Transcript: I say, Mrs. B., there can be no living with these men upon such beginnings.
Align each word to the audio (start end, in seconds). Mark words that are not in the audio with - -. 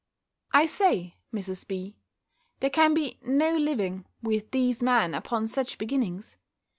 I 0.51 0.65
say, 0.65 1.17
Mrs. 1.31 1.67
B., 1.67 1.95
there 2.59 2.71
can 2.71 2.95
be 2.95 3.19
no 3.21 3.55
living 3.55 4.07
with 4.23 4.49
these 4.49 4.81
men 4.81 5.13
upon 5.13 5.47
such 5.47 5.77
beginnings. 5.77 6.37